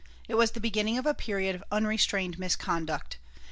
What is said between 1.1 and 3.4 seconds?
period of unrestrained misconduct.